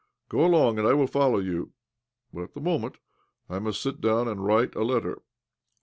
Go 0.29 0.43
along, 0.43 0.79
and 0.79 0.87
I 0.87 0.93
will 0.95 1.05
follow 1.05 1.37
you; 1.37 1.73
but 2.33 2.41
at 2.41 2.53
the 2.55 2.59
moment 2.59 2.97
I 3.47 3.59
must 3.59 3.83
sit 3.83 4.01
down 4.01 4.27
and 4.27 4.43
write 4.43 4.73
a 4.75 4.83
letter." 4.83 5.21